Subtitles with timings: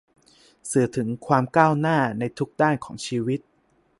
[0.71, 3.39] สื่อถึงความก้าวหน้าในทุกด้านของชีวิต